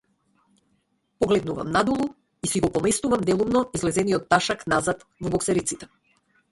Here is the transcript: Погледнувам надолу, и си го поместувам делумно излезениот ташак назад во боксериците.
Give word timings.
Погледнувам 1.19 1.69
надолу, 1.75 2.09
и 2.45 2.47
си 2.47 2.61
го 2.65 2.71
поместувам 2.75 3.27
делумно 3.31 3.65
излезениот 3.79 4.27
ташак 4.35 4.67
назад 4.77 5.07
во 5.23 5.37
боксериците. 5.37 5.95